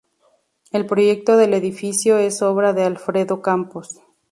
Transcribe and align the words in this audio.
El 0.71 0.87
proyecto 0.87 1.37
del 1.37 1.53
edificio 1.53 2.17
es 2.17 2.41
obra 2.41 2.73
de 2.73 2.85
Alfredo 2.85 3.35
R. 3.35 3.43
Campos. 3.43 4.01